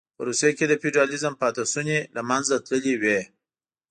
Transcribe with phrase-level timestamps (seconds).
[0.15, 3.19] په روسیه کې د فیوډالېزم پاتې شوني له منځه تللې وې